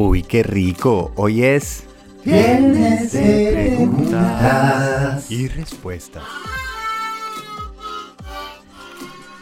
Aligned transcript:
Uy, 0.00 0.22
qué 0.22 0.44
rico. 0.44 1.10
Hoy 1.16 1.42
es 1.42 1.82
Viernes 2.24 3.10
de 3.10 3.50
preguntas. 3.52 5.28
y 5.28 5.48
respuestas. 5.48 6.22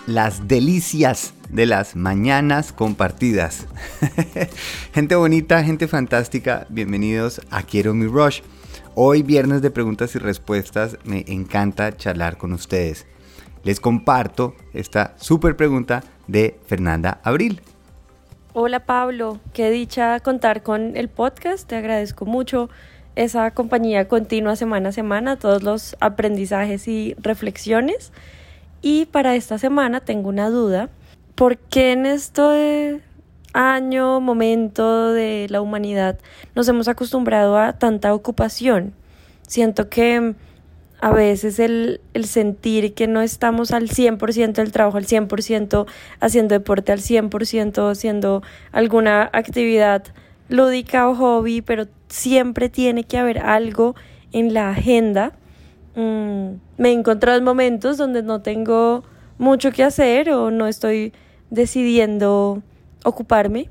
Las 0.07 0.49
delicias 0.49 1.35
de 1.51 1.67
las 1.67 1.95
mañanas 1.95 2.73
compartidas. 2.73 3.67
gente 4.95 5.15
bonita, 5.15 5.63
gente 5.63 5.89
fantástica, 5.89 6.67
bienvenidos 6.71 7.43
a 7.51 7.63
Quiero 7.63 7.93
mi 7.93 8.07
Rush. 8.07 8.41
Hoy 8.95 9.23
viernes 9.23 9.61
de 9.61 9.71
preguntas 9.71 10.15
y 10.15 10.19
respuestas, 10.19 10.97
me 11.05 11.23
encanta 11.29 11.95
charlar 11.99 12.39
con 12.39 12.55
ustedes. 12.55 13.05
Les 13.63 13.79
comparto 13.79 14.57
esta 14.73 15.17
súper 15.19 15.55
pregunta 15.55 16.03
de 16.27 16.59
Fernanda 16.67 17.21
Abril. 17.25 17.61
Hola 18.59 18.81
Pablo, 18.81 19.39
qué 19.53 19.71
dicha 19.71 20.19
contar 20.21 20.63
con 20.63 20.97
el 20.97 21.11
podcast, 21.11 21.69
te 21.69 21.77
agradezco 21.77 22.25
mucho 22.25 22.71
esa 23.15 23.51
compañía 23.51 24.09
continua 24.09 24.57
semana 24.57 24.89
a 24.89 24.93
semana, 24.93 25.37
todos 25.37 25.63
los 25.63 25.95
aprendizajes 26.01 26.89
y 26.89 27.15
reflexiones. 27.19 28.13
Y 28.81 29.05
para 29.05 29.35
esta 29.35 29.59
semana 29.59 30.01
tengo 30.01 30.31
una 30.31 30.49
duda, 30.49 30.89
¿por 31.35 31.59
qué 31.59 31.93
en 31.93 32.07
este 32.07 33.03
año, 33.53 34.21
momento 34.21 35.13
de 35.13 35.49
la 35.51 35.61
humanidad 35.61 36.19
nos 36.55 36.67
hemos 36.67 36.89
acostumbrado 36.89 37.59
a 37.59 37.75
tanta 37.75 38.15
ocupación? 38.15 38.95
Siento 39.47 39.91
que 39.91 40.35
a 41.07 41.13
veces 41.13 41.61
el, 41.61 42.01
el, 42.15 42.25
sentir 42.25 42.93
que 42.93 43.07
no 43.07 43.23
estamos 43.23 43.71
al 43.71 43.89
100% 43.89 44.55
del 44.55 44.73
trabajo, 44.73 44.97
al 44.97 45.07
100% 45.07 45.87
haciendo 46.19 46.53
deporte, 46.53 46.91
al 46.91 46.99
100% 46.99 47.93
haciendo 47.93 48.43
alguna 48.73 49.31
actividad 49.33 50.03
lúdica 50.49 51.09
o 51.09 51.15
hobby, 51.15 51.63
pero 51.63 51.87
siempre 52.09 52.69
tiene 52.69 53.05
que 53.05 53.19
haber 53.19 53.39
algo 53.39 53.95
en 54.33 54.53
la 54.53 54.71
agenda. 54.71 55.33
Mm, 55.95 56.55
me 56.77 56.89
he 56.89 56.93
encontrado 56.93 57.39
en 57.39 57.45
momentos 57.45 57.99
donde 57.99 58.25
no 58.25 58.43
tengo 58.43 59.05
mucho 59.39 59.71
que 59.71 59.85
hacer 59.85 60.31
o 60.31 60.51
no 60.51 60.67
estoy 60.67 61.13
decidiendo 61.51 62.65
ocuparme 63.05 63.69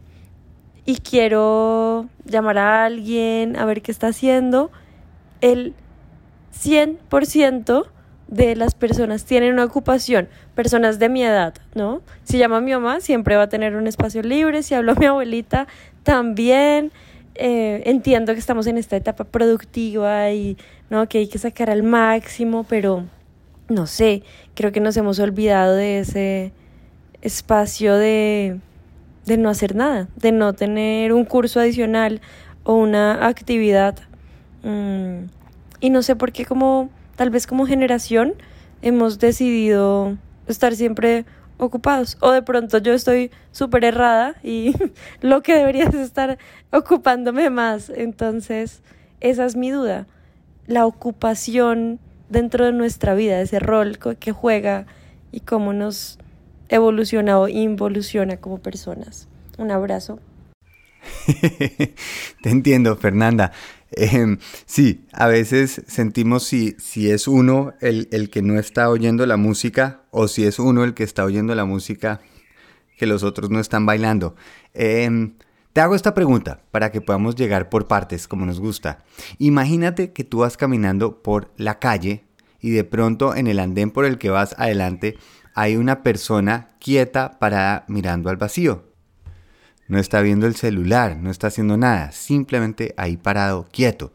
y 0.85 0.99
quiero 0.99 2.07
llamar 2.23 2.59
a 2.59 2.85
alguien 2.85 3.57
a 3.57 3.65
ver 3.65 3.81
qué 3.81 3.91
está 3.91 4.07
haciendo. 4.07 4.71
El 5.41 5.73
100% 6.63 7.85
de 8.27 8.55
las 8.55 8.73
personas 8.73 9.25
tienen 9.25 9.53
una 9.53 9.65
ocupación, 9.65 10.27
personas 10.55 10.97
de 10.99 11.09
mi 11.09 11.23
edad, 11.23 11.53
¿no? 11.75 12.01
Si 12.23 12.37
llama 12.37 12.57
a 12.57 12.61
mi 12.61 12.71
mamá, 12.71 12.99
siempre 12.99 13.35
va 13.35 13.43
a 13.43 13.49
tener 13.49 13.75
un 13.75 13.87
espacio 13.87 14.23
libre, 14.23 14.63
si 14.63 14.73
hablo 14.73 14.93
a 14.93 14.95
mi 14.95 15.05
abuelita, 15.05 15.67
también. 16.03 16.91
Eh, 17.37 17.83
entiendo 17.85 18.31
que 18.31 18.39
estamos 18.39 18.65
en 18.65 18.77
esta 18.77 18.95
etapa 18.95 19.25
productiva 19.25 20.31
y 20.31 20.57
¿no? 20.89 21.09
que 21.09 21.17
hay 21.17 21.27
que 21.27 21.37
sacar 21.37 21.69
al 21.69 21.83
máximo, 21.83 22.63
pero 22.63 23.03
no 23.67 23.87
sé, 23.87 24.23
creo 24.53 24.71
que 24.71 24.79
nos 24.79 24.95
hemos 24.95 25.19
olvidado 25.19 25.75
de 25.75 25.99
ese 25.99 26.53
espacio 27.21 27.95
de, 27.95 28.59
de 29.25 29.37
no 29.37 29.49
hacer 29.49 29.75
nada, 29.75 30.07
de 30.15 30.31
no 30.31 30.53
tener 30.53 31.11
un 31.11 31.25
curso 31.25 31.59
adicional 31.59 32.21
o 32.63 32.75
una 32.75 33.27
actividad. 33.27 33.97
Mmm, 34.63 35.25
y 35.85 35.91
no 35.91 36.01
sé 36.01 36.15
por 36.15 36.31
qué 36.31 36.45
como 36.47 36.89
tal 37.15 37.29
vez 37.29 37.45
como 37.45 37.67
generación 37.67 38.33
hemos 38.81 39.19
decidido 39.19 40.17
estar 40.47 40.75
siempre 40.75 41.25
ocupados. 41.59 42.17
O 42.21 42.31
de 42.31 42.41
pronto 42.41 42.79
yo 42.79 42.91
estoy 42.91 43.29
súper 43.51 43.85
errada 43.85 44.33
y 44.41 44.73
lo 45.21 45.43
que 45.43 45.53
debería 45.53 45.83
es 45.83 45.93
estar 45.93 46.39
ocupándome 46.71 47.51
más. 47.51 47.91
Entonces, 47.91 48.81
esa 49.19 49.45
es 49.45 49.55
mi 49.55 49.69
duda. 49.69 50.07
La 50.65 50.87
ocupación 50.87 51.99
dentro 52.29 52.65
de 52.65 52.71
nuestra 52.71 53.13
vida, 53.13 53.39
ese 53.39 53.59
rol 53.59 53.99
que 54.19 54.31
juega 54.31 54.87
y 55.31 55.41
cómo 55.41 55.71
nos 55.71 56.17
evoluciona 56.67 57.37
o 57.37 57.47
involuciona 57.47 58.37
como 58.37 58.57
personas. 58.57 59.27
Un 59.59 59.69
abrazo. 59.69 60.19
Te 62.41 62.49
entiendo, 62.49 62.95
Fernanda. 62.95 63.51
Eh, 63.91 64.37
sí, 64.65 65.05
a 65.13 65.27
veces 65.27 65.81
sentimos 65.87 66.43
si, 66.43 66.75
si 66.79 67.11
es 67.11 67.27
uno 67.27 67.73
el, 67.81 68.07
el, 68.11 68.29
que 68.29 68.41
no 68.41 68.59
está 68.59 68.89
oyendo 68.89 69.25
la 69.25 69.37
música 69.37 70.01
o 70.11 70.27
si 70.27 70.45
es 70.45 70.59
uno 70.59 70.83
el 70.83 70.93
que 70.93 71.03
está 71.03 71.23
oyendo 71.23 71.55
la 71.55 71.65
música 71.65 72.19
que 72.97 73.05
los 73.05 73.23
otros 73.23 73.49
no 73.49 73.59
están 73.59 73.85
bailando. 73.85 74.35
Eh, 74.73 75.31
te 75.75 75.81
hago 75.81 75.95
esta 75.95 76.13
pregunta 76.13 76.61
para 76.71 76.89
que 76.91 77.01
podamos 77.01 77.35
llegar 77.35 77.67
por 77.67 77.87
partes 77.87 78.29
como 78.29 78.45
nos 78.45 78.61
gusta. 78.61 79.03
Imagínate 79.39 80.13
que 80.13 80.23
tú 80.23 80.37
vas 80.37 80.55
caminando 80.55 81.21
por 81.21 81.51
la 81.57 81.79
calle 81.79 82.23
y 82.61 82.69
de 82.69 82.85
pronto 82.85 83.35
en 83.35 83.47
el 83.47 83.59
andén 83.59 83.91
por 83.91 84.05
el 84.05 84.17
que 84.17 84.29
vas 84.29 84.55
adelante 84.57 85.17
hay 85.53 85.75
una 85.75 86.01
persona 86.01 86.69
quieta 86.79 87.39
parada 87.39 87.83
mirando 87.89 88.29
al 88.29 88.37
vacío. 88.37 88.94
No 89.87 89.99
está 89.99 90.21
viendo 90.21 90.47
el 90.47 90.55
celular, 90.55 91.17
no 91.17 91.29
está 91.29 91.47
haciendo 91.47 91.77
nada, 91.77 92.11
simplemente 92.11 92.93
ahí 92.97 93.17
parado, 93.17 93.67
quieto. 93.71 94.11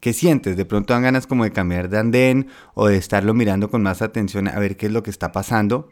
¿Qué 0.00 0.12
sientes? 0.12 0.56
De 0.56 0.64
pronto 0.64 0.94
dan 0.94 1.02
ganas 1.02 1.26
como 1.26 1.42
de 1.42 1.50
cambiar 1.50 1.88
de 1.88 1.98
andén 1.98 2.48
o 2.74 2.86
de 2.86 2.96
estarlo 2.96 3.34
mirando 3.34 3.68
con 3.68 3.82
más 3.82 4.00
atención 4.00 4.46
a 4.46 4.58
ver 4.58 4.76
qué 4.76 4.86
es 4.86 4.92
lo 4.92 5.02
que 5.02 5.10
está 5.10 5.32
pasando. 5.32 5.88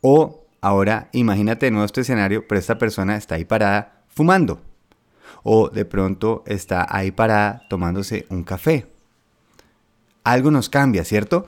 O 0.00 0.46
ahora 0.62 1.10
imagínate 1.12 1.66
de 1.66 1.72
nuevo 1.72 1.84
este 1.84 2.00
escenario, 2.00 2.48
pero 2.48 2.58
esta 2.58 2.78
persona 2.78 3.16
está 3.16 3.34
ahí 3.34 3.44
parada 3.44 4.02
fumando. 4.08 4.62
O 5.42 5.68
de 5.68 5.84
pronto 5.84 6.42
está 6.46 6.86
ahí 6.88 7.10
parada 7.10 7.62
tomándose 7.68 8.24
un 8.30 8.44
café. 8.44 8.86
Algo 10.24 10.50
nos 10.50 10.70
cambia, 10.70 11.04
¿cierto? 11.04 11.46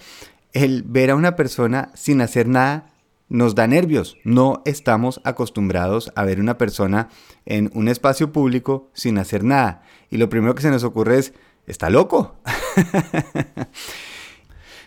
El 0.53 0.83
ver 0.83 1.11
a 1.11 1.17
una 1.17 1.35
persona 1.35 1.91
sin 1.95 2.21
hacer 2.21 2.47
nada 2.47 2.91
nos 3.29 3.55
da 3.55 3.67
nervios. 3.67 4.17
No 4.25 4.63
estamos 4.65 5.21
acostumbrados 5.25 6.13
a 6.17 6.25
ver 6.25 6.41
una 6.41 6.59
persona 6.59 7.09
en 7.47 7.71
un 7.75 7.89
espacio 7.89 8.33
público 8.33 8.91
sin 8.95 9.19
hacer 9.19 9.45
nada. 9.45 9.83
Y 10.11 10.17
lo 10.17 10.29
primero 10.29 10.55
que 10.55 10.63
se 10.63 10.71
nos 10.71 10.85
ocurre 10.85 11.19
es, 11.19 11.35
¿está 11.67 11.91
loco? 11.91 12.37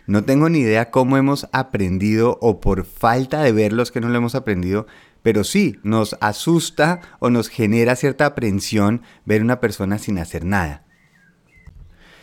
no 0.08 0.24
tengo 0.24 0.50
ni 0.50 0.60
idea 0.60 0.92
cómo 0.92 1.18
hemos 1.18 1.48
aprendido 1.52 2.38
o 2.42 2.60
por 2.60 2.86
falta 2.86 3.42
de 3.42 3.52
verlos 3.52 3.92
que 3.92 4.02
no 4.02 4.10
lo 4.10 4.18
hemos 4.18 4.36
aprendido, 4.36 4.88
pero 5.22 5.44
sí, 5.44 5.78
nos 5.84 6.16
asusta 6.20 7.02
o 7.20 7.30
nos 7.30 7.48
genera 7.48 7.96
cierta 7.96 8.26
aprensión 8.26 9.04
ver 9.26 9.44
una 9.44 9.60
persona 9.60 10.00
sin 10.00 10.18
hacer 10.18 10.46
nada. 10.46 10.86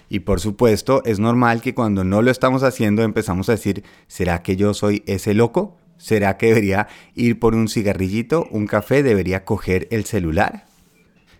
Y 0.08 0.20
por 0.20 0.40
supuesto, 0.40 1.02
es 1.04 1.20
normal 1.20 1.60
que 1.60 1.74
cuando 1.74 2.02
no 2.02 2.22
lo 2.22 2.30
estamos 2.30 2.62
haciendo 2.62 3.02
empezamos 3.02 3.48
a 3.48 3.52
decir, 3.52 3.84
¿será 4.06 4.42
que 4.42 4.56
yo 4.56 4.72
soy 4.72 5.04
ese 5.06 5.34
loco? 5.34 5.76
¿Será 5.98 6.36
que 6.36 6.46
debería 6.46 6.88
ir 7.14 7.38
por 7.38 7.54
un 7.54 7.68
cigarrillito, 7.68 8.46
un 8.50 8.66
café? 8.66 9.02
¿Debería 9.02 9.44
coger 9.44 9.88
el 9.90 10.04
celular? 10.04 10.64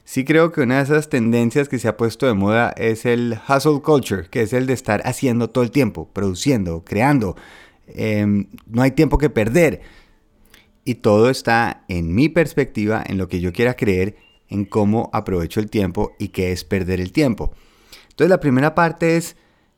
Sí 0.05 0.25
creo 0.25 0.53
que 0.53 0.63
una 0.63 0.79
de 0.79 0.85
esas 0.85 1.09
tendencias 1.09 1.69
que 1.69 1.79
se 1.79 1.87
ha 1.87 1.97
puesto 1.97 2.27
de 2.27 2.35
moda 2.35 2.75
es 2.77 3.07
el 3.07 3.39
hustle 3.49 3.81
culture, 3.83 4.29
que 4.31 4.43
es 4.43 4.53
el 4.53 4.67
de 4.67 4.73
estar 4.73 5.03
haciendo 5.05 5.51
todo 5.51 5.63
el 5.63 5.71
tiempo, 5.71 6.09
produciendo, 6.13 6.83
creando. 6.85 7.37
Eh, 7.87 8.27
no 8.67 8.83
hay 8.83 8.91
tiempo 8.93 9.19
que 9.19 9.31
perder. 9.31 9.83
Y 10.85 10.97
todo 10.97 11.29
está 11.29 11.85
en 11.89 12.15
mi 12.15 12.29
perspectiva, 12.29 13.05
en 13.07 13.19
lo 13.19 13.29
que 13.29 13.41
yo 13.41 13.53
quiera 13.53 13.75
creer, 13.75 14.17
en 14.49 14.65
cómo 14.65 15.11
aprovecho 15.13 15.61
el 15.61 15.71
tiempo 15.71 16.13
y 16.19 16.29
qué 16.29 16.53
es 16.53 16.65
perder 16.65 17.01
el 17.01 17.13
tiempo. 17.13 17.53
Entonces 18.09 18.31
la 18.31 18.41
primera 18.41 18.75
parte 18.75 19.17
es, 19.17 19.37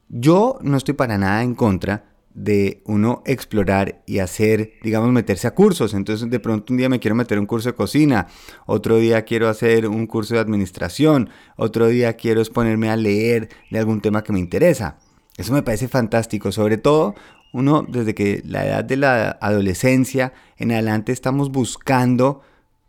yo 0.09 0.59
no 0.63 0.77
estoy 0.77 0.95
para 0.95 1.19
nada 1.19 1.43
en 1.43 1.55
contra 1.55 2.09
de 2.35 2.83
uno 2.85 3.23
explorar 3.27 4.03
y 4.07 4.21
hacer, 4.21 4.73
digamos, 4.83 5.11
meterse 5.11 5.47
a 5.47 5.55
cursos. 5.55 5.95
Entonces, 5.95 6.31
de 6.31 6.41
pronto 6.41 6.72
un 6.72 6.78
día 6.78 6.89
me 6.89 7.01
quiero 7.01 7.15
meter 7.15 7.39
un 7.39 7.47
curso 7.47 7.71
de 7.71 7.75
cocina, 7.75 8.28
otro 8.66 8.97
día 8.99 9.22
quiero 9.22 9.49
hacer 9.49 9.89
un 9.89 10.07
curso 10.07 10.34
de 10.34 10.41
administración, 10.41 11.31
otro 11.57 11.89
día 11.89 12.15
quiero 12.15 12.41
exponerme 12.41 12.91
a 12.91 12.97
leer 12.97 13.49
de 13.71 13.78
algún 13.78 14.01
tema 14.01 14.22
que 14.22 14.33
me 14.33 14.39
interesa. 14.39 14.99
Eso 15.37 15.53
me 15.53 15.63
parece 15.63 15.89
fantástico, 15.89 16.53
sobre 16.53 16.77
todo 16.77 17.15
uno 17.53 17.84
desde 17.89 18.15
que 18.15 18.43
la 18.45 18.65
edad 18.65 18.84
de 18.84 18.97
la 18.97 19.31
adolescencia 19.41 20.33
en 20.57 20.72
adelante 20.72 21.13
estamos 21.13 21.51
buscando 21.51 22.43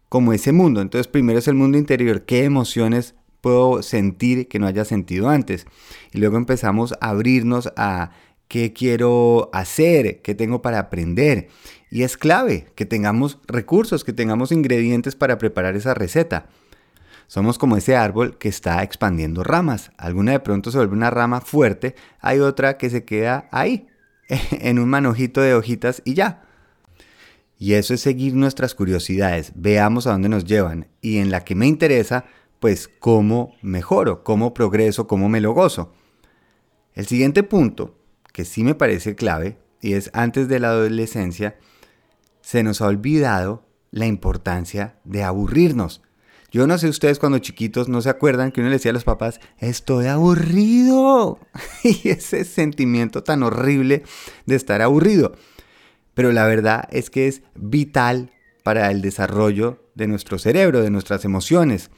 como 0.10 0.33
ese 0.33 0.51
mundo. 0.51 0.81
Entonces, 0.81 1.07
primero 1.07 1.39
es 1.39 1.48
el 1.48 1.56
mundo 1.56 1.77
interior, 1.77 2.25
qué 2.25 2.44
emociones 2.44 3.15
puedo 3.39 3.81
sentir 3.81 4.48
que 4.48 4.60
no 4.60 4.68
haya 4.68 4.86
sentido 4.86 5.30
antes. 5.30 5.65
Y 6.13 6.19
luego 6.19 6.38
empezamos 6.38 6.94
a 7.01 7.10
abrirnos 7.10 7.71
a 7.75 8.12
qué 8.51 8.74
quiero 8.74 9.50
hacer, 9.53 10.21
qué 10.21 10.36
tengo 10.36 10.62
para 10.62 10.77
aprender. 10.77 11.48
Y 11.89 12.03
es 12.03 12.18
clave 12.18 12.68
que 12.75 12.86
tengamos 12.86 13.39
recursos, 13.48 14.03
que 14.03 14.12
tengamos 14.12 14.51
ingredientes 14.51 15.15
para 15.15 15.38
preparar 15.38 15.77
esa 15.77 15.94
receta. 15.94 16.48
Somos 17.27 17.57
como 17.57 17.77
ese 17.77 17.95
árbol 17.95 18.38
que 18.38 18.50
está 18.50 18.83
expandiendo 18.83 19.45
ramas. 19.45 19.92
Alguna 19.98 20.33
de 20.33 20.42
pronto 20.42 20.69
se 20.69 20.77
vuelve 20.77 20.98
una 20.98 21.09
rama 21.09 21.39
fuerte, 21.39 21.95
hay 22.19 22.39
otra 22.39 22.77
que 22.77 22.89
se 22.89 23.06
queda 23.06 23.48
ahí, 23.51 23.88
en 24.51 24.80
un 24.80 24.89
manojito 24.89 25.39
de 25.39 25.56
hojitas 25.56 26.01
y 26.03 26.15
ya. 26.15 26.44
Y 27.57 27.75
eso 27.75 27.94
es 27.94 28.01
seguir 28.01 28.36
nuestras 28.36 28.75
curiosidades, 28.75 29.53
veamos 29.56 30.07
a 30.07 30.12
dónde 30.12 30.27
nos 30.27 30.44
llevan 30.44 30.89
y 31.00 31.19
en 31.19 31.31
la 31.31 31.45
que 31.45 31.56
me 31.56 31.68
interesa, 31.68 32.25
pues 32.59 32.89
cómo 32.89 33.56
mejoro, 33.62 34.25
cómo 34.25 34.53
progreso, 34.53 35.07
cómo 35.07 35.30
me 35.30 35.39
lo 35.39 35.53
gozo. 35.53 35.94
El 36.94 37.07
siguiente 37.07 37.44
punto, 37.44 38.00
que 38.41 38.45
sí 38.45 38.63
me 38.63 38.73
parece 38.73 39.13
clave, 39.13 39.59
y 39.81 39.93
es 39.93 40.09
antes 40.13 40.47
de 40.47 40.59
la 40.59 40.69
adolescencia, 40.69 41.59
se 42.41 42.63
nos 42.63 42.81
ha 42.81 42.88
olvidado 42.88 43.67
la 43.91 44.07
importancia 44.07 44.95
de 45.03 45.21
aburrirnos. 45.21 46.01
Yo 46.51 46.65
no 46.65 46.79
sé 46.79 46.89
ustedes 46.89 47.19
cuando 47.19 47.38
chiquitos 47.38 47.88
no 47.88 48.01
se 48.01 48.09
acuerdan 48.09 48.51
que 48.51 48.61
uno 48.61 48.71
le 48.71 48.77
decía 48.77 48.89
a 48.89 48.95
los 48.95 49.03
papás, 49.03 49.39
estoy 49.59 50.07
aburrido. 50.07 51.38
y 51.83 52.09
ese 52.09 52.43
sentimiento 52.43 53.21
tan 53.21 53.43
horrible 53.43 54.01
de 54.47 54.55
estar 54.55 54.81
aburrido. 54.81 55.35
Pero 56.15 56.31
la 56.31 56.47
verdad 56.47 56.89
es 56.89 57.11
que 57.11 57.27
es 57.27 57.43
vital 57.53 58.31
para 58.63 58.89
el 58.89 59.03
desarrollo 59.03 59.88
de 59.93 60.07
nuestro 60.07 60.39
cerebro, 60.39 60.81
de 60.81 60.89
nuestras 60.89 61.25
emociones. 61.25 61.91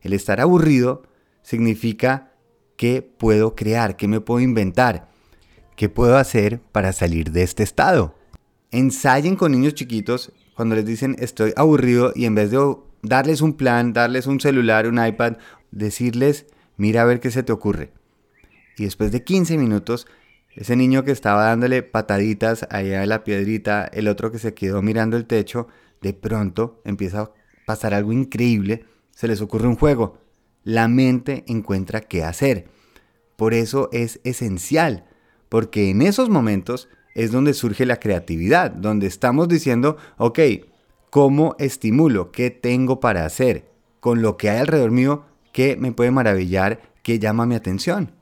El 0.00 0.12
estar 0.12 0.40
aburrido 0.40 1.02
significa 1.42 2.34
que 2.76 3.02
puedo 3.02 3.56
crear, 3.56 3.96
que 3.96 4.06
me 4.06 4.20
puedo 4.20 4.38
inventar, 4.38 5.08
qué 5.78 5.88
puedo 5.88 6.16
hacer 6.16 6.60
para 6.72 6.92
salir 6.92 7.30
de 7.30 7.44
este 7.44 7.62
estado. 7.62 8.16
Ensayen 8.72 9.36
con 9.36 9.52
niños 9.52 9.74
chiquitos 9.74 10.32
cuando 10.56 10.74
les 10.74 10.84
dicen 10.84 11.14
estoy 11.20 11.52
aburrido 11.56 12.12
y 12.16 12.24
en 12.24 12.34
vez 12.34 12.50
de 12.50 12.76
darles 13.02 13.40
un 13.40 13.54
plan, 13.54 13.92
darles 13.92 14.26
un 14.26 14.40
celular, 14.40 14.88
un 14.88 15.02
iPad, 15.02 15.36
decirles, 15.70 16.46
mira 16.76 17.02
a 17.02 17.04
ver 17.04 17.20
qué 17.20 17.30
se 17.30 17.44
te 17.44 17.52
ocurre. 17.52 17.92
Y 18.76 18.84
después 18.84 19.12
de 19.12 19.22
15 19.22 19.56
minutos, 19.56 20.08
ese 20.56 20.74
niño 20.74 21.04
que 21.04 21.12
estaba 21.12 21.44
dándole 21.44 21.84
pataditas 21.84 22.66
allá 22.70 23.04
en 23.04 23.08
la 23.08 23.22
piedrita, 23.22 23.84
el 23.84 24.08
otro 24.08 24.32
que 24.32 24.40
se 24.40 24.54
quedó 24.54 24.82
mirando 24.82 25.16
el 25.16 25.26
techo, 25.26 25.68
de 26.02 26.12
pronto 26.12 26.82
empieza 26.84 27.20
a 27.20 27.32
pasar 27.66 27.94
algo 27.94 28.12
increíble, 28.12 28.84
se 29.12 29.28
les 29.28 29.40
ocurre 29.40 29.68
un 29.68 29.76
juego. 29.76 30.18
La 30.64 30.88
mente 30.88 31.44
encuentra 31.46 32.00
qué 32.00 32.24
hacer. 32.24 32.66
Por 33.36 33.54
eso 33.54 33.88
es 33.92 34.18
esencial, 34.24 35.07
porque 35.48 35.90
en 35.90 36.02
esos 36.02 36.28
momentos 36.28 36.88
es 37.14 37.32
donde 37.32 37.54
surge 37.54 37.86
la 37.86 38.00
creatividad, 38.00 38.70
donde 38.70 39.06
estamos 39.06 39.48
diciendo, 39.48 39.96
ok, 40.18 40.38
¿Cómo 41.10 41.56
estimulo? 41.58 42.32
¿Qué 42.32 42.50
tengo 42.50 43.00
para 43.00 43.24
hacer? 43.24 43.70
Con 44.00 44.20
lo 44.20 44.36
que 44.36 44.50
hay 44.50 44.58
alrededor 44.58 44.90
mío, 44.90 45.24
¿qué 45.52 45.76
me 45.76 45.92
puede 45.92 46.10
maravillar? 46.10 46.82
¿Qué 47.02 47.18
llama 47.18 47.46
mi 47.46 47.54
atención? 47.54 48.12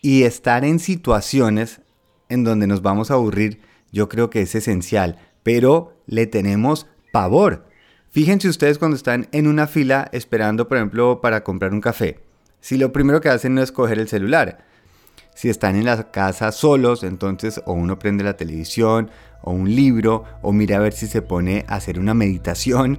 Y 0.00 0.22
estar 0.22 0.64
en 0.64 0.78
situaciones 0.78 1.80
en 2.28 2.44
donde 2.44 2.68
nos 2.68 2.82
vamos 2.82 3.10
a 3.10 3.14
aburrir, 3.14 3.60
yo 3.90 4.08
creo 4.08 4.30
que 4.30 4.42
es 4.42 4.54
esencial, 4.54 5.18
pero 5.42 6.00
le 6.06 6.28
tenemos 6.28 6.86
pavor. 7.12 7.66
Fíjense 8.10 8.48
ustedes 8.48 8.78
cuando 8.78 8.96
están 8.96 9.28
en 9.32 9.48
una 9.48 9.66
fila 9.66 10.08
esperando, 10.12 10.68
por 10.68 10.76
ejemplo, 10.76 11.20
para 11.20 11.42
comprar 11.42 11.72
un 11.72 11.80
café. 11.80 12.20
Si 12.60 12.78
lo 12.78 12.92
primero 12.92 13.20
que 13.20 13.30
hacen 13.30 13.56
no 13.56 13.62
es 13.62 13.72
coger 13.72 13.98
el 13.98 14.08
celular. 14.08 14.64
Si 15.34 15.48
están 15.48 15.76
en 15.76 15.86
la 15.86 16.10
casa 16.10 16.52
solos, 16.52 17.02
entonces 17.02 17.62
o 17.64 17.72
uno 17.72 17.98
prende 17.98 18.24
la 18.24 18.36
televisión 18.36 19.10
o 19.40 19.52
un 19.52 19.74
libro 19.74 20.24
o 20.40 20.52
mira 20.52 20.76
a 20.76 20.80
ver 20.80 20.92
si 20.92 21.06
se 21.06 21.22
pone 21.22 21.64
a 21.68 21.76
hacer 21.76 21.98
una 21.98 22.14
meditación. 22.14 22.98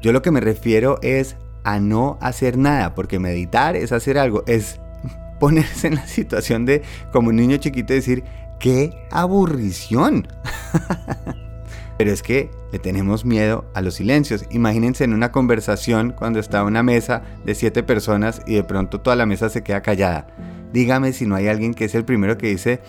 Yo 0.00 0.12
lo 0.12 0.22
que 0.22 0.30
me 0.30 0.40
refiero 0.40 0.98
es 1.02 1.36
a 1.64 1.78
no 1.78 2.18
hacer 2.20 2.58
nada, 2.58 2.94
porque 2.94 3.18
meditar 3.18 3.76
es 3.76 3.92
hacer 3.92 4.18
algo, 4.18 4.42
es 4.46 4.80
ponerse 5.40 5.88
en 5.88 5.96
la 5.96 6.06
situación 6.06 6.64
de 6.64 6.82
como 7.12 7.28
un 7.28 7.36
niño 7.36 7.56
chiquito 7.58 7.92
decir, 7.92 8.24
qué 8.58 8.92
aburrición. 9.10 10.28
Pero 11.98 12.10
es 12.10 12.22
que 12.22 12.50
le 12.72 12.78
tenemos 12.78 13.24
miedo 13.24 13.64
a 13.74 13.80
los 13.80 13.94
silencios. 13.94 14.44
Imagínense 14.50 15.04
en 15.04 15.12
una 15.12 15.30
conversación 15.30 16.12
cuando 16.12 16.40
está 16.40 16.64
una 16.64 16.82
mesa 16.82 17.22
de 17.44 17.54
siete 17.54 17.82
personas 17.82 18.42
y 18.46 18.54
de 18.54 18.64
pronto 18.64 19.00
toda 19.00 19.14
la 19.14 19.26
mesa 19.26 19.50
se 19.50 19.62
queda 19.62 19.82
callada. 19.82 20.26
Dígame 20.72 21.12
si 21.12 21.26
no 21.26 21.34
hay 21.34 21.48
alguien 21.48 21.74
que 21.74 21.84
es 21.84 21.94
el 21.94 22.04
primero 22.04 22.38
que 22.38 22.48
dice, 22.48 22.80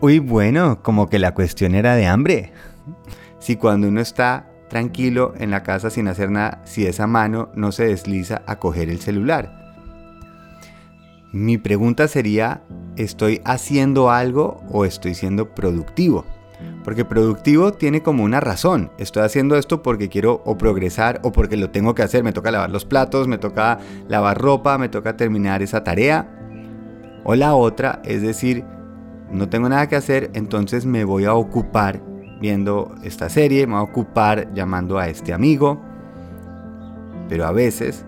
Uy, 0.00 0.20
bueno, 0.20 0.80
como 0.82 1.08
que 1.08 1.18
la 1.18 1.34
cuestión 1.34 1.74
era 1.74 1.94
de 1.94 2.06
hambre. 2.06 2.52
Si 3.40 3.54
cuando 3.54 3.86
uno 3.86 4.00
está 4.00 4.50
tranquilo 4.68 5.32
en 5.38 5.52
la 5.52 5.62
casa 5.62 5.90
sin 5.90 6.08
hacer 6.08 6.28
nada, 6.28 6.60
si 6.64 6.86
esa 6.86 7.06
mano 7.06 7.50
no 7.54 7.70
se 7.70 7.86
desliza 7.86 8.42
a 8.46 8.58
coger 8.58 8.90
el 8.90 8.98
celular. 8.98 9.76
Mi 11.32 11.56
pregunta 11.56 12.08
sería, 12.08 12.62
¿estoy 12.96 13.40
haciendo 13.44 14.10
algo 14.10 14.60
o 14.70 14.84
estoy 14.84 15.14
siendo 15.14 15.54
productivo? 15.54 16.24
Porque 16.84 17.04
productivo 17.04 17.72
tiene 17.72 18.02
como 18.02 18.24
una 18.24 18.40
razón. 18.40 18.90
Estoy 18.98 19.22
haciendo 19.22 19.56
esto 19.56 19.82
porque 19.82 20.08
quiero 20.08 20.42
o 20.44 20.58
progresar 20.58 21.20
o 21.22 21.30
porque 21.30 21.56
lo 21.56 21.70
tengo 21.70 21.94
que 21.94 22.02
hacer. 22.02 22.24
Me 22.24 22.32
toca 22.32 22.50
lavar 22.50 22.70
los 22.70 22.84
platos, 22.84 23.28
me 23.28 23.38
toca 23.38 23.78
lavar 24.08 24.38
ropa, 24.38 24.78
me 24.78 24.88
toca 24.88 25.16
terminar 25.16 25.62
esa 25.62 25.84
tarea. 25.84 26.37
O 27.24 27.34
la 27.34 27.54
otra 27.54 28.00
es 28.04 28.22
decir, 28.22 28.64
no 29.30 29.48
tengo 29.48 29.68
nada 29.68 29.88
que 29.88 29.96
hacer, 29.96 30.30
entonces 30.34 30.86
me 30.86 31.04
voy 31.04 31.24
a 31.24 31.34
ocupar 31.34 32.00
viendo 32.40 32.94
esta 33.02 33.28
serie, 33.28 33.66
me 33.66 33.74
voy 33.74 33.80
a 33.80 33.90
ocupar 33.90 34.52
llamando 34.54 34.98
a 34.98 35.08
este 35.08 35.32
amigo. 35.32 35.80
Pero 37.28 37.44
a 37.46 37.52
veces, 37.52 38.04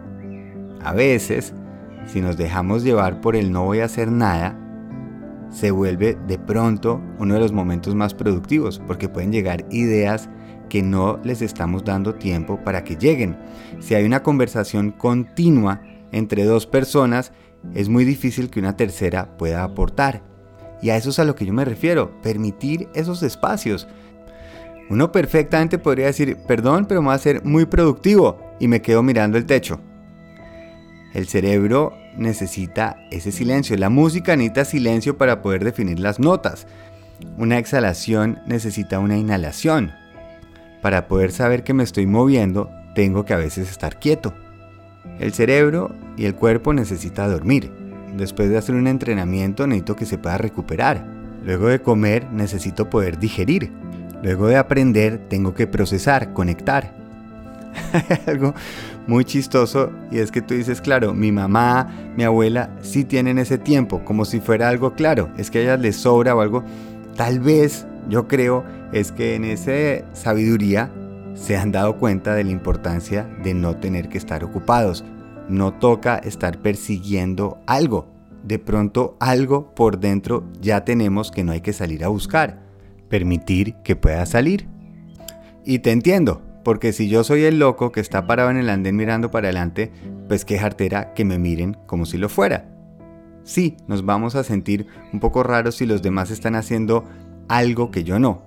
a 0.82 0.94
veces, 0.94 1.52
si 2.06 2.20
nos 2.20 2.36
dejamos 2.36 2.82
llevar 2.82 3.20
por 3.20 3.36
el 3.36 3.52
no 3.52 3.64
voy 3.64 3.80
a 3.80 3.84
hacer 3.84 4.10
nada, 4.10 4.56
se 5.50 5.70
vuelve 5.70 6.16
de 6.26 6.38
pronto 6.38 7.00
uno 7.18 7.34
de 7.34 7.40
los 7.40 7.52
momentos 7.52 7.94
más 7.94 8.14
productivos, 8.14 8.80
porque 8.86 9.08
pueden 9.08 9.32
llegar 9.32 9.66
ideas 9.70 10.30
que 10.68 10.82
no 10.82 11.18
les 11.24 11.42
estamos 11.42 11.84
dando 11.84 12.14
tiempo 12.14 12.60
para 12.64 12.84
que 12.84 12.96
lleguen. 12.96 13.36
Si 13.80 13.94
hay 13.94 14.04
una 14.04 14.22
conversación 14.22 14.92
continua 14.92 15.82
entre 16.12 16.44
dos 16.44 16.66
personas, 16.66 17.32
es 17.74 17.88
muy 17.88 18.04
difícil 18.04 18.50
que 18.50 18.60
una 18.60 18.76
tercera 18.76 19.36
pueda 19.36 19.62
aportar. 19.64 20.22
Y 20.82 20.90
a 20.90 20.96
eso 20.96 21.10
es 21.10 21.18
a 21.18 21.24
lo 21.24 21.34
que 21.34 21.44
yo 21.44 21.52
me 21.52 21.64
refiero, 21.64 22.20
permitir 22.22 22.88
esos 22.94 23.22
espacios. 23.22 23.86
Uno 24.88 25.12
perfectamente 25.12 25.78
podría 25.78 26.06
decir, 26.06 26.38
perdón, 26.48 26.86
pero 26.86 27.02
me 27.02 27.08
va 27.08 27.14
a 27.14 27.18
ser 27.18 27.44
muy 27.44 27.66
productivo 27.66 28.38
y 28.58 28.66
me 28.66 28.82
quedo 28.82 29.02
mirando 29.02 29.38
el 29.38 29.46
techo. 29.46 29.80
El 31.14 31.26
cerebro 31.26 31.92
necesita 32.16 32.96
ese 33.10 33.30
silencio. 33.32 33.76
La 33.76 33.90
música 33.90 34.36
necesita 34.36 34.64
silencio 34.64 35.18
para 35.18 35.42
poder 35.42 35.64
definir 35.64 36.00
las 36.00 36.18
notas. 36.18 36.66
Una 37.36 37.58
exhalación 37.58 38.40
necesita 38.46 38.98
una 38.98 39.16
inhalación. 39.16 39.92
Para 40.82 41.08
poder 41.08 41.30
saber 41.32 41.62
que 41.62 41.74
me 41.74 41.82
estoy 41.82 42.06
moviendo, 42.06 42.70
tengo 42.94 43.24
que 43.24 43.34
a 43.34 43.38
veces 43.38 43.70
estar 43.70 43.98
quieto. 43.98 44.34
El 45.18 45.32
cerebro 45.32 45.94
y 46.16 46.24
el 46.24 46.34
cuerpo 46.34 46.72
necesitan 46.72 47.30
dormir. 47.30 47.70
Después 48.16 48.48
de 48.48 48.58
hacer 48.58 48.74
un 48.74 48.86
entrenamiento 48.86 49.66
necesito 49.66 49.96
que 49.96 50.06
se 50.06 50.18
pueda 50.18 50.38
recuperar. 50.38 51.04
Luego 51.44 51.68
de 51.68 51.80
comer 51.80 52.26
necesito 52.32 52.90
poder 52.90 53.18
digerir. 53.18 53.70
Luego 54.22 54.48
de 54.48 54.56
aprender 54.56 55.18
tengo 55.28 55.54
que 55.54 55.66
procesar, 55.66 56.32
conectar. 56.32 56.92
Algo 58.26 58.54
muy 59.06 59.24
chistoso 59.24 59.90
y 60.10 60.18
es 60.18 60.30
que 60.30 60.42
tú 60.42 60.54
dices, 60.54 60.80
claro, 60.80 61.14
mi 61.14 61.32
mamá, 61.32 61.88
mi 62.16 62.24
abuela 62.24 62.70
sí 62.82 63.04
tienen 63.04 63.38
ese 63.38 63.58
tiempo, 63.58 64.04
como 64.04 64.24
si 64.24 64.40
fuera 64.40 64.68
algo 64.68 64.94
claro, 64.94 65.30
es 65.36 65.50
que 65.50 65.58
a 65.58 65.62
ellas 65.62 65.80
les 65.80 65.96
sobra 65.96 66.34
o 66.34 66.40
algo. 66.40 66.64
Tal 67.16 67.40
vez, 67.40 67.86
yo 68.08 68.28
creo, 68.28 68.64
es 68.92 69.12
que 69.12 69.34
en 69.34 69.44
esa 69.44 70.04
sabiduría 70.12 70.90
se 71.34 71.56
han 71.56 71.72
dado 71.72 71.96
cuenta 71.96 72.34
de 72.34 72.44
la 72.44 72.50
importancia 72.50 73.24
de 73.42 73.54
no 73.54 73.76
tener 73.76 74.08
que 74.08 74.18
estar 74.18 74.44
ocupados, 74.44 75.04
no 75.48 75.74
toca 75.74 76.18
estar 76.18 76.60
persiguiendo 76.60 77.58
algo. 77.66 78.08
De 78.44 78.58
pronto 78.58 79.16
algo 79.20 79.74
por 79.74 79.98
dentro 79.98 80.44
ya 80.60 80.84
tenemos 80.84 81.30
que 81.30 81.44
no 81.44 81.52
hay 81.52 81.60
que 81.60 81.72
salir 81.72 82.04
a 82.04 82.08
buscar. 82.08 82.62
Permitir 83.08 83.74
que 83.82 83.96
pueda 83.96 84.24
salir. 84.26 84.68
Y 85.64 85.80
te 85.80 85.90
entiendo, 85.90 86.42
porque 86.64 86.92
si 86.92 87.08
yo 87.08 87.24
soy 87.24 87.44
el 87.44 87.58
loco 87.58 87.92
que 87.92 88.00
está 88.00 88.26
parado 88.26 88.50
en 88.50 88.56
el 88.56 88.70
andén 88.70 88.96
mirando 88.96 89.30
para 89.30 89.48
adelante, 89.48 89.92
pues 90.28 90.44
qué 90.44 90.58
jartera 90.58 91.12
que 91.14 91.24
me 91.24 91.38
miren 91.38 91.76
como 91.86 92.06
si 92.06 92.18
lo 92.18 92.28
fuera. 92.28 92.68
Sí, 93.42 93.76
nos 93.88 94.04
vamos 94.04 94.36
a 94.36 94.44
sentir 94.44 94.86
un 95.12 95.20
poco 95.20 95.42
raros 95.42 95.76
si 95.76 95.86
los 95.86 96.02
demás 96.02 96.30
están 96.30 96.54
haciendo 96.54 97.04
algo 97.48 97.90
que 97.90 98.04
yo 98.04 98.18
no, 98.18 98.42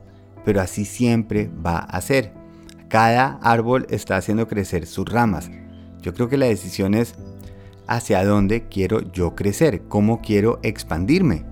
pero 0.45 0.61
así 0.61 0.85
siempre 0.85 1.49
va 1.65 1.79
a 1.79 1.99
ser. 2.01 2.42
Cada 2.93 3.39
árbol 3.41 3.87
está 3.89 4.17
haciendo 4.17 4.47
crecer 4.47 4.85
sus 4.85 5.09
ramas, 5.09 5.49
yo 6.03 6.13
creo 6.13 6.29
que 6.29 6.37
la 6.37 6.45
decisión 6.45 6.93
es 6.93 7.15
hacia 7.87 8.23
dónde 8.23 8.67
quiero 8.67 9.01
yo 9.11 9.33
crecer, 9.33 9.81
cómo 9.87 10.21
quiero 10.21 10.59
expandirme. 10.61 11.43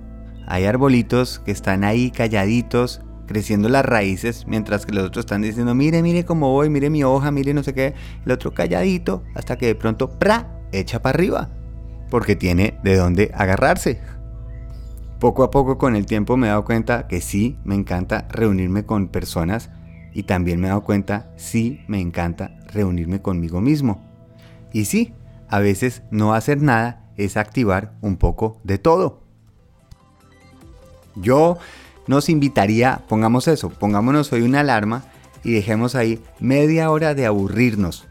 Hay 0.46 0.66
arbolitos 0.66 1.40
que 1.40 1.50
están 1.50 1.84
ahí 1.84 2.12
calladitos, 2.12 3.02
creciendo 3.26 3.70
las 3.70 3.84
raíces, 3.84 4.46
mientras 4.46 4.86
que 4.86 4.94
los 4.94 5.04
otros 5.04 5.26
están 5.26 5.42
diciendo, 5.42 5.74
mire, 5.74 6.04
mire 6.04 6.26
cómo 6.26 6.52
voy, 6.52 6.70
mire 6.70 6.92
mi 6.92 7.04
hoja, 7.04 7.32
mire 7.32 7.56
no 7.56 7.64
sé 7.64 7.74
qué. 7.74 7.96
El 8.24 8.34
otro 8.34 8.54
calladito, 8.54 9.24
hasta 9.34 9.58
que 9.58 9.66
de 9.66 9.74
pronto, 9.74 10.12
¡pra!, 10.12 10.62
echa 10.72 11.02
para 11.02 11.16
arriba, 11.16 11.50
porque 12.12 12.36
tiene 12.36 12.78
de 12.84 12.98
dónde 12.98 13.32
agarrarse. 13.34 14.00
Poco 15.18 15.42
a 15.42 15.50
poco 15.50 15.80
con 15.80 15.96
el 15.96 16.06
tiempo 16.06 16.38
me 16.38 16.46
he 16.46 16.50
dado 16.52 16.66
cuenta 16.66 17.08
que 17.08 17.20
sí, 17.20 17.58
me 17.64 17.74
encanta 17.74 18.28
reunirme 18.30 18.86
con 18.86 19.08
personas 19.08 19.72
Y 20.14 20.24
también 20.24 20.60
me 20.60 20.68
he 20.68 20.70
dado 20.70 20.84
cuenta, 20.84 21.32
sí, 21.38 21.82
me 21.88 22.00
encanta 22.00 22.58
reunirme 22.74 23.22
conmigo 23.22 23.62
mismo. 23.62 24.04
Y 24.74 24.86
sí, 24.86 25.14
a 25.48 25.60
veces 25.60 26.04
no 26.12 26.34
hacer 26.34 26.62
nada 26.62 27.10
es 27.18 27.38
activar 27.38 27.94
un 28.02 28.18
poco 28.18 28.60
de 28.64 28.78
todo. 28.78 29.22
Yo 31.16 31.58
nos 32.08 32.30
invitaría, 32.30 33.02
pongamos 33.08 33.48
eso, 33.48 33.70
pongámonos 33.70 34.32
hoy 34.34 34.42
una 34.42 34.62
alarma 34.62 35.04
y 35.44 35.52
dejemos 35.52 35.96
ahí 35.96 36.22
media 36.40 36.90
hora 36.90 37.14
de 37.14 37.26
aburrirnos. 37.26 38.08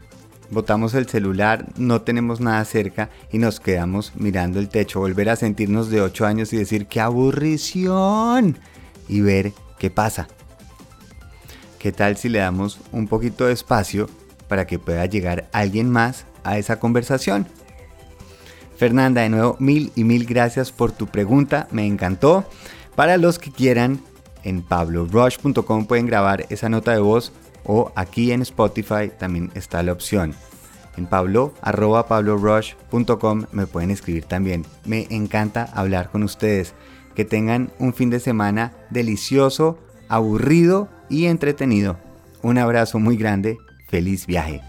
Botamos 0.51 0.93
el 0.95 1.07
celular, 1.07 1.67
no 1.77 2.01
tenemos 2.01 2.41
nada 2.41 2.63
cerca 2.65 3.09
y 3.31 3.37
nos 3.37 3.59
quedamos 3.59 4.13
mirando 4.15 4.59
el 4.59 4.69
techo, 4.69 4.99
volver 4.99 5.29
a 5.29 5.35
sentirnos 5.35 5.89
de 5.89 6.01
8 6.01 6.25
años 6.25 6.51
y 6.53 6.57
decir 6.57 6.87
qué 6.87 6.99
aburrición 6.99 8.59
y 9.07 9.21
ver 9.21 9.53
qué 9.79 9.89
pasa. 9.89 10.27
¿Qué 11.81 11.91
tal 11.91 12.15
si 12.15 12.29
le 12.29 12.37
damos 12.37 12.79
un 12.91 13.07
poquito 13.07 13.47
de 13.47 13.53
espacio 13.53 14.07
para 14.47 14.67
que 14.67 14.77
pueda 14.77 15.03
llegar 15.07 15.49
alguien 15.51 15.89
más 15.89 16.27
a 16.43 16.59
esa 16.59 16.79
conversación? 16.79 17.47
Fernanda, 18.77 19.21
de 19.21 19.29
nuevo, 19.29 19.55
mil 19.57 19.91
y 19.95 20.03
mil 20.03 20.27
gracias 20.27 20.71
por 20.71 20.91
tu 20.91 21.07
pregunta, 21.07 21.67
me 21.71 21.87
encantó. 21.87 22.45
Para 22.95 23.17
los 23.17 23.39
que 23.39 23.51
quieran, 23.51 23.99
en 24.43 24.61
pablorush.com 24.61 25.87
pueden 25.87 26.05
grabar 26.05 26.45
esa 26.49 26.69
nota 26.69 26.91
de 26.91 26.99
voz 26.99 27.31
o 27.63 27.91
aquí 27.95 28.31
en 28.31 28.43
Spotify 28.43 29.11
también 29.17 29.49
está 29.55 29.81
la 29.81 29.93
opción. 29.93 30.35
En 30.97 31.07
pablo, 31.07 31.51
pablorush.com 31.63 33.45
me 33.51 33.65
pueden 33.65 33.89
escribir 33.89 34.25
también. 34.25 34.67
Me 34.85 35.07
encanta 35.09 35.63
hablar 35.73 36.11
con 36.11 36.21
ustedes. 36.21 36.75
Que 37.15 37.25
tengan 37.25 37.71
un 37.79 37.95
fin 37.95 38.11
de 38.11 38.19
semana 38.19 38.71
delicioso, 38.91 39.79
aburrido 40.09 40.87
y 41.11 41.25
entretenido. 41.25 41.97
Un 42.41 42.57
abrazo 42.57 42.97
muy 42.97 43.17
grande. 43.17 43.57
Feliz 43.89 44.25
viaje. 44.25 44.61